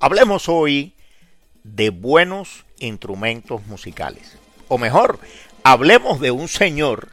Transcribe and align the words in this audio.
Hablemos 0.00 0.48
hoy 0.48 0.94
de 1.64 1.90
buenos 1.90 2.64
instrumentos 2.78 3.66
musicales. 3.66 4.38
O 4.68 4.78
mejor, 4.78 5.18
hablemos 5.64 6.20
de 6.20 6.30
un 6.30 6.46
señor 6.46 7.08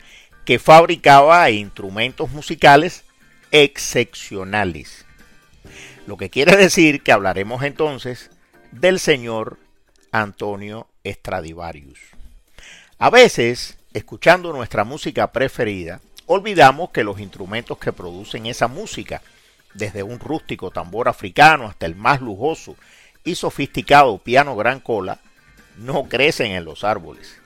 que 0.45 0.59
fabricaba 0.59 1.49
instrumentos 1.49 2.29
musicales 2.29 3.03
excepcionales. 3.49 5.03
Lo 6.05 6.15
que 6.17 6.29
quiere 6.29 6.55
decir 6.55 7.01
que 7.01 7.11
hablaremos 7.11 7.63
entonces 7.63 8.29
del 8.71 8.99
señor 8.99 9.57
Antonio 10.11 10.87
Stradivarius. 11.03 11.97
A 12.99 13.09
veces, 13.09 13.79
escuchando 13.93 14.53
nuestra 14.53 14.83
música 14.83 15.31
preferida, 15.31 16.01
olvidamos 16.27 16.91
que 16.91 17.03
los 17.03 17.19
instrumentos 17.19 17.79
que 17.79 17.91
producen 17.91 18.45
esa 18.45 18.67
música, 18.67 19.23
desde 19.75 20.03
un 20.03 20.19
rústico 20.19 20.71
tambor 20.71 21.07
africano 21.07 21.67
hasta 21.67 21.85
el 21.85 21.95
más 21.95 22.21
lujoso 22.21 22.75
y 23.23 23.35
sofisticado 23.35 24.17
piano 24.17 24.55
gran 24.55 24.79
cola, 24.79 25.19
no 25.77 26.05
crecen 26.05 26.53
en 26.53 26.65
los 26.65 26.83
árboles. 26.83 27.39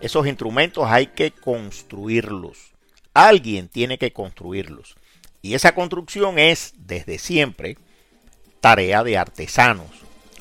Esos 0.00 0.26
instrumentos 0.26 0.84
hay 0.88 1.06
que 1.06 1.30
construirlos. 1.30 2.72
Alguien 3.14 3.68
tiene 3.68 3.96
que 3.98 4.12
construirlos. 4.12 4.96
Y 5.40 5.54
esa 5.54 5.74
construcción 5.74 6.38
es, 6.38 6.74
desde 6.76 7.18
siempre, 7.18 7.78
tarea 8.60 9.02
de 9.04 9.16
artesanos. 9.16 9.86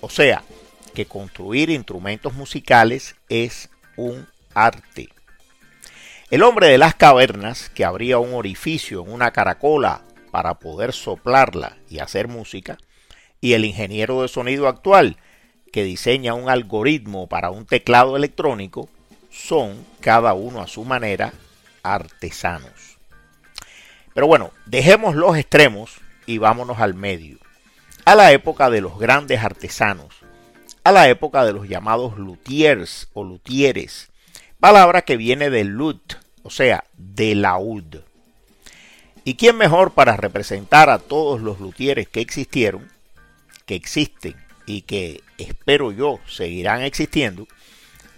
O 0.01 0.09
sea, 0.09 0.43
que 0.93 1.05
construir 1.05 1.69
instrumentos 1.69 2.33
musicales 2.33 3.15
es 3.29 3.69
un 3.97 4.27
arte. 4.53 5.09
El 6.31 6.41
hombre 6.41 6.67
de 6.67 6.79
las 6.79 6.95
cavernas, 6.95 7.69
que 7.69 7.85
abría 7.85 8.17
un 8.17 8.33
orificio 8.33 9.03
en 9.03 9.13
una 9.13 9.31
caracola 9.31 10.01
para 10.35 10.55
poder 10.55 10.91
soplarla 10.91 11.77
y 11.89 11.99
hacer 11.99 12.27
música, 12.27 12.77
y 13.39 13.53
el 13.53 13.63
ingeniero 13.63 14.21
de 14.21 14.27
sonido 14.27 14.67
actual, 14.67 15.15
que 15.71 15.85
diseña 15.85 16.33
un 16.33 16.49
algoritmo 16.49 17.27
para 17.27 17.51
un 17.51 17.65
teclado 17.65 18.17
electrónico, 18.17 18.89
son, 19.31 19.85
cada 20.01 20.33
uno 20.33 20.61
a 20.61 20.67
su 20.67 20.83
manera, 20.83 21.31
artesanos. 21.83 22.97
Pero 24.13 24.27
bueno, 24.27 24.51
dejemos 24.65 25.15
los 25.15 25.37
extremos 25.37 26.01
y 26.25 26.37
vámonos 26.37 26.79
al 26.79 26.95
medio, 26.95 27.37
a 28.03 28.13
la 28.13 28.33
época 28.33 28.69
de 28.69 28.81
los 28.81 28.99
grandes 28.99 29.41
artesanos, 29.41 30.15
a 30.83 30.91
la 30.91 31.07
época 31.07 31.45
de 31.45 31.53
los 31.53 31.69
llamados 31.69 32.17
luthiers 32.17 33.07
o 33.13 33.23
luthieres, 33.23 34.11
palabra 34.59 35.03
que 35.03 35.15
viene 35.15 35.49
del 35.49 35.69
lut, 35.69 36.15
o 36.43 36.49
sea, 36.49 36.83
de 36.97 37.35
laúd. 37.35 38.04
¿Y 39.27 39.37
quién 39.37 39.57
mejor 39.57 39.93
para 39.93 40.15
representar 40.17 40.91
a 40.91 40.99
todos 40.99 41.41
los 41.41 41.59
luthieres 41.59 42.07
que 42.07 42.21
existieron, 42.21 42.91
que 43.65 43.73
existen 43.73 44.35
y 44.67 44.83
que 44.83 45.23
espero 45.39 45.91
yo 45.91 46.19
seguirán 46.27 46.83
existiendo, 46.83 47.47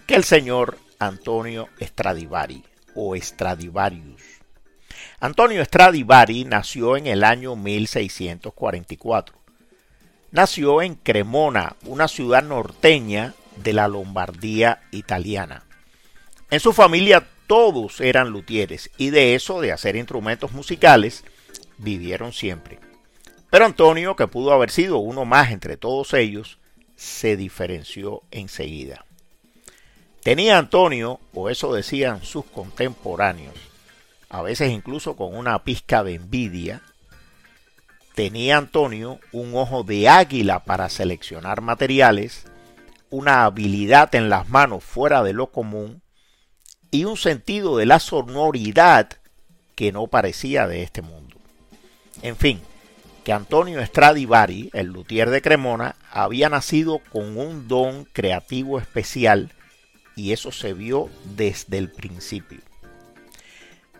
que 0.06 0.16
el 0.16 0.24
señor 0.24 0.76
Antonio 0.98 1.70
Stradivari 1.80 2.62
o 2.94 3.16
Stradivarius? 3.16 4.20
Antonio 5.18 5.64
Stradivari 5.64 6.44
nació 6.44 6.98
en 6.98 7.06
el 7.06 7.24
año 7.24 7.56
1644. 7.56 9.34
Nació 10.30 10.82
en 10.82 10.94
Cremona, 10.94 11.76
una 11.86 12.06
ciudad 12.06 12.42
norteña 12.42 13.32
de 13.56 13.72
la 13.72 13.88
Lombardía 13.88 14.82
italiana. 14.90 15.64
En 16.50 16.60
su 16.60 16.74
familia 16.74 17.26
todos 17.48 18.00
eran 18.02 18.28
luthieres 18.28 18.90
y 18.98 19.10
de 19.10 19.34
eso 19.34 19.60
de 19.60 19.72
hacer 19.72 19.96
instrumentos 19.96 20.52
musicales 20.52 21.24
vivieron 21.78 22.32
siempre. 22.32 22.78
Pero 23.50 23.64
Antonio, 23.64 24.14
que 24.14 24.28
pudo 24.28 24.52
haber 24.52 24.70
sido 24.70 24.98
uno 24.98 25.24
más 25.24 25.50
entre 25.50 25.78
todos 25.78 26.12
ellos, 26.12 26.58
se 26.94 27.36
diferenció 27.36 28.22
enseguida. 28.30 29.06
Tenía 30.22 30.58
Antonio, 30.58 31.20
o 31.32 31.48
eso 31.48 31.72
decían 31.72 32.22
sus 32.22 32.44
contemporáneos, 32.44 33.54
a 34.28 34.42
veces 34.42 34.70
incluso 34.70 35.16
con 35.16 35.34
una 35.34 35.64
pizca 35.64 36.04
de 36.04 36.16
envidia, 36.16 36.82
tenía 38.14 38.58
Antonio 38.58 39.20
un 39.32 39.54
ojo 39.54 39.84
de 39.84 40.08
águila 40.08 40.64
para 40.64 40.90
seleccionar 40.90 41.62
materiales, 41.62 42.44
una 43.08 43.46
habilidad 43.46 44.14
en 44.14 44.28
las 44.28 44.50
manos 44.50 44.84
fuera 44.84 45.22
de 45.22 45.32
lo 45.32 45.46
común 45.46 46.02
y 46.90 47.04
un 47.04 47.16
sentido 47.16 47.76
de 47.76 47.86
la 47.86 48.00
sonoridad 48.00 49.10
que 49.74 49.92
no 49.92 50.06
parecía 50.06 50.66
de 50.66 50.82
este 50.82 51.02
mundo. 51.02 51.36
En 52.22 52.36
fin, 52.36 52.60
que 53.24 53.32
Antonio 53.32 53.84
Stradivari, 53.84 54.70
el 54.72 54.86
luthier 54.86 55.30
de 55.30 55.42
Cremona, 55.42 55.96
había 56.10 56.48
nacido 56.48 57.00
con 57.12 57.36
un 57.36 57.68
don 57.68 58.04
creativo 58.06 58.78
especial 58.78 59.52
y 60.16 60.32
eso 60.32 60.50
se 60.50 60.72
vio 60.72 61.10
desde 61.36 61.78
el 61.78 61.90
principio. 61.90 62.60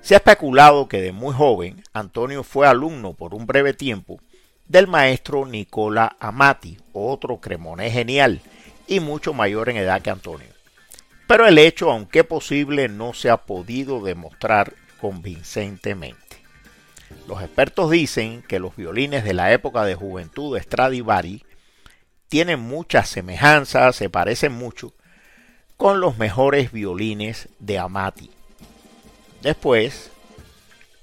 Se 0.01 0.15
ha 0.15 0.19
especulado 0.19 0.89
que 0.89 1.01
de 1.01 1.13
muy 1.13 1.35
joven 1.35 1.83
Antonio 1.93 2.43
fue 2.43 2.67
alumno 2.67 3.13
por 3.13 3.35
un 3.35 3.47
breve 3.47 3.75
tiempo 3.75 4.19
del 4.67 4.87
maestro 4.87 5.47
Nicola 5.47 6.17
Amati, 6.19 6.79
otro 6.93 7.39
cremonés 7.39 7.93
genial 7.93 8.41
y 8.87 9.01
mucho 9.01 9.35
mayor 9.35 9.69
en 9.69 9.77
edad 9.77 10.01
que 10.03 10.11
Antonio 10.11 10.58
pero 11.29 11.47
el 11.47 11.59
hecho, 11.59 11.91
aunque 11.93 12.25
posible, 12.25 12.89
no 12.89 13.13
se 13.13 13.29
ha 13.29 13.37
podido 13.37 14.03
demostrar 14.03 14.73
convincentemente. 14.99 16.39
Los 17.29 17.43
expertos 17.43 17.91
dicen 17.91 18.43
que 18.43 18.59
los 18.59 18.75
violines 18.75 19.25
de 19.25 19.35
la 19.35 19.53
época 19.53 19.85
de 19.85 19.95
juventud 19.95 20.57
de 20.57 20.63
Stradivari 20.63 21.45
tienen 22.29 22.61
muchas 22.61 23.11
semejanzas, 23.11 23.95
se 23.95 24.09
parecen 24.09 24.53
mucho 24.53 24.95
con 25.77 26.01
los 26.01 26.17
mejores 26.17 26.73
violines 26.73 27.51
de 27.59 27.79
Amati. 27.79 28.31
Después, 29.43 30.11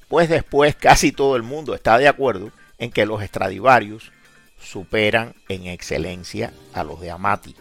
pues 0.08 0.28
después 0.28 0.76
casi 0.76 1.12
todo 1.12 1.36
el 1.36 1.44
mundo 1.44 1.76
está 1.76 2.00
de 2.00 2.08
acuerdo 2.08 2.52
en 2.80 2.92
que 2.92 3.06
los 3.06 3.24
Stradivarius 3.24 4.12
superan 4.60 5.36
en 5.50 5.68
excelencia 5.68 6.52
a 6.74 6.84
los 6.84 7.00
de 7.00 7.12
Amati. 7.12 7.56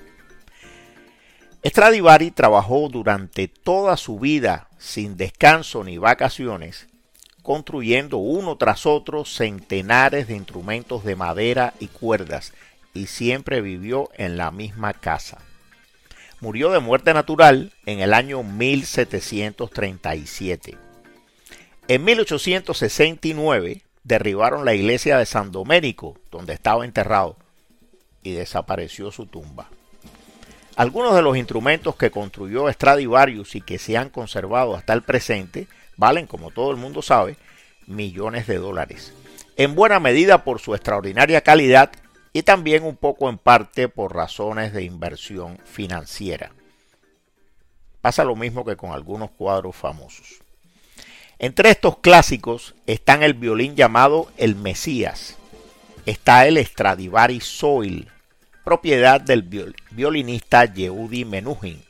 Stradivari 1.67 2.31
trabajó 2.31 2.91
durante 2.91 3.49
toda 3.49 3.97
su 3.97 4.19
vida 4.19 4.69
sin 4.79 5.17
descanso 5.17 5.83
ni 5.83 5.97
vacaciones, 5.97 6.89
construyendo 7.43 8.19
uno 8.19 8.57
tras 8.57 8.85
otro 8.85 9.25
centenares 9.25 10.29
de 10.29 10.37
instrumentos 10.37 11.05
de 11.05 11.17
madera 11.17 11.73
y 11.81 11.87
cuerdas, 11.87 12.53
y 12.93 13.07
siempre 13.07 13.63
vivió 13.63 14.11
en 14.17 14.37
la 14.37 14.51
misma 14.51 14.93
casa. 14.93 15.39
Murió 16.41 16.71
de 16.71 16.81
muerte 16.81 17.15
natural 17.15 17.73
en 17.87 18.01
el 18.01 18.13
año 18.13 18.43
1737. 18.43 20.77
En 21.89 22.05
1869 22.05 23.81
derribaron 24.03 24.67
la 24.67 24.75
iglesia 24.75 25.17
de 25.17 25.25
San 25.25 25.51
Domenico, 25.51 26.19
donde 26.31 26.53
estaba 26.53 26.85
enterrado, 26.85 27.39
y 28.23 28.33
desapareció 28.33 29.11
su 29.11 29.25
tumba. 29.25 29.71
Algunos 30.77 31.15
de 31.15 31.23
los 31.23 31.37
instrumentos 31.37 31.95
que 31.95 32.11
construyó 32.11 32.71
Stradivarius 32.73 33.55
y 33.55 33.61
que 33.61 33.79
se 33.79 33.97
han 33.97 34.11
conservado 34.11 34.75
hasta 34.75 34.93
el 34.93 35.03
presente 35.03 35.69
valen, 35.97 36.27
como 36.27 36.51
todo 36.51 36.73
el 36.73 36.77
mundo 36.77 37.01
sabe, 37.01 37.37
millones 37.87 38.49
de 38.49 38.59
dólares. 38.59 39.13
En 39.57 39.77
buena 39.77 40.01
medida 40.01 40.43
por 40.43 40.61
su 40.61 40.75
extraordinaria 40.75 41.43
calidad 41.43 41.93
y 42.33 42.43
también 42.43 42.83
un 42.83 42.97
poco 42.97 43.31
en 43.31 43.39
parte 43.39 43.89
por 43.89 44.17
razones 44.17 44.73
de 44.73 44.83
inversión 44.83 45.59
financiera. 45.65 46.51
Pasa 48.01 48.25
lo 48.25 48.35
mismo 48.35 48.65
que 48.65 48.77
con 48.77 48.91
algunos 48.91 49.31
cuadros 49.31 49.77
famosos. 49.77 50.41
Entre 51.39 51.71
estos 51.71 51.99
clásicos 51.99 52.75
están 52.87 53.23
el 53.23 53.35
violín 53.35 53.77
llamado 53.77 54.29
el 54.37 54.57
Mesías, 54.57 55.37
está 56.05 56.47
el 56.47 56.65
Stradivari 56.65 57.41
Soil, 57.41 58.11
propiedad 58.65 59.21
del 59.21 59.43
violinista 59.91 60.65
Yehudi 60.65 61.25
Menuhin. 61.25 61.83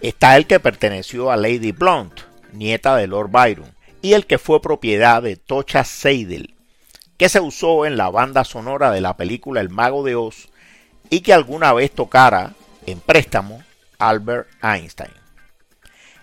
Está 0.00 0.36
el 0.36 0.46
que 0.46 0.60
perteneció 0.60 1.30
a 1.30 1.36
Lady 1.36 1.72
Blunt, 1.72 2.20
nieta 2.52 2.94
de 2.96 3.06
Lord 3.06 3.30
Byron, 3.30 3.74
y 4.02 4.12
el 4.12 4.26
que 4.26 4.38
fue 4.38 4.62
propiedad 4.62 5.22
de 5.22 5.36
Tocha 5.36 5.82
Seidel, 5.84 6.54
que 7.16 7.28
se 7.28 7.40
usó 7.40 7.84
en 7.84 7.96
la 7.96 8.10
banda 8.10 8.44
sonora 8.44 8.90
de 8.90 9.00
la 9.00 9.16
película 9.16 9.60
El 9.60 9.70
Mago 9.70 10.04
de 10.04 10.14
Oz 10.14 10.48
y 11.10 11.20
que 11.20 11.32
alguna 11.32 11.72
vez 11.72 11.90
tocara 11.90 12.52
en 12.86 13.00
préstamo 13.00 13.62
Albert 13.98 14.48
Einstein. 14.62 15.10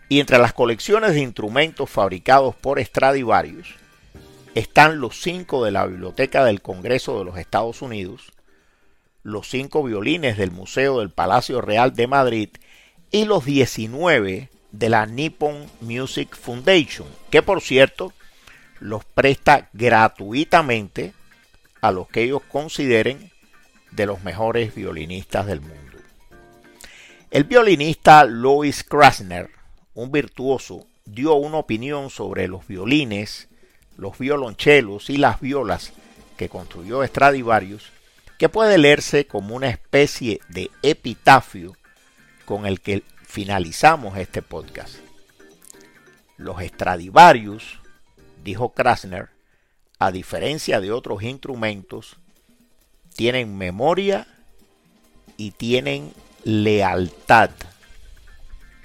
Y 0.07 0.19
entre 0.19 0.37
las 0.37 0.53
colecciones 0.53 1.13
de 1.13 1.21
instrumentos 1.21 1.89
fabricados 1.89 2.55
por 2.55 2.81
Stradivarius 2.81 3.75
están 4.53 5.01
los 5.01 5.19
cinco 5.19 5.65
de 5.65 5.71
la 5.71 5.85
Biblioteca 5.85 6.45
del 6.45 6.61
Congreso 6.61 7.17
de 7.17 7.25
los 7.25 7.37
Estados 7.37 7.81
Unidos, 7.81 8.31
los 9.25 9.49
cinco 9.49 9.81
violines 9.81 10.37
del 10.37 10.51
Museo 10.51 10.99
del 10.99 11.09
Palacio 11.09 11.59
Real 11.59 11.95
de 11.95 12.05
Madrid 12.05 12.49
y 13.09 13.25
los 13.25 13.43
19 13.43 14.49
de 14.71 14.89
la 14.89 15.07
Nippon 15.07 15.65
Music 15.81 16.37
Foundation, 16.37 17.07
que 17.31 17.41
por 17.41 17.61
cierto 17.61 18.13
los 18.79 19.03
presta 19.03 19.67
gratuitamente 19.73 21.13
a 21.81 21.91
los 21.91 22.07
que 22.07 22.21
ellos 22.21 22.43
consideren 22.51 23.31
de 23.89 24.05
los 24.05 24.23
mejores 24.23 24.75
violinistas 24.75 25.47
del 25.47 25.59
mundo. 25.59 25.97
El 27.31 27.45
violinista 27.45 28.25
Louis 28.25 28.83
Krasner, 28.83 29.49
un 29.95 30.11
virtuoso, 30.11 30.85
dio 31.03 31.33
una 31.33 31.57
opinión 31.57 32.11
sobre 32.11 32.47
los 32.47 32.67
violines, 32.67 33.47
los 33.97 34.19
violonchelos 34.19 35.09
y 35.09 35.17
las 35.17 35.41
violas 35.41 35.93
que 36.37 36.47
construyó 36.47 37.03
Stradivarius, 37.03 37.94
que 38.37 38.49
puede 38.49 38.77
leerse 38.77 39.27
como 39.27 39.55
una 39.55 39.69
especie 39.69 40.39
de 40.49 40.69
epitafio 40.81 41.75
con 42.45 42.65
el 42.65 42.81
que 42.81 43.03
finalizamos 43.25 44.17
este 44.17 44.41
podcast. 44.41 44.95
Los 46.37 46.61
Stradivarius, 46.61 47.79
dijo 48.43 48.73
Krasner, 48.73 49.29
a 49.99 50.11
diferencia 50.11 50.81
de 50.81 50.91
otros 50.91 51.23
instrumentos, 51.23 52.17
tienen 53.15 53.57
memoria 53.57 54.27
y 55.37 55.51
tienen 55.51 56.13
lealtad 56.43 57.51